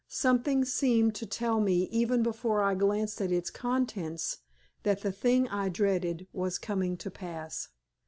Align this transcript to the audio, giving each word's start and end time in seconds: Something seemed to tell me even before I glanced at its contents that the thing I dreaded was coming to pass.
Something 0.07 0.65
seemed 0.65 1.13
to 1.13 1.27
tell 1.27 1.59
me 1.59 1.83
even 1.91 2.23
before 2.23 2.63
I 2.63 2.73
glanced 2.73 3.21
at 3.21 3.31
its 3.31 3.51
contents 3.51 4.39
that 4.81 5.01
the 5.01 5.11
thing 5.11 5.47
I 5.49 5.69
dreaded 5.69 6.25
was 6.33 6.57
coming 6.57 6.97
to 6.97 7.11
pass. 7.11 7.67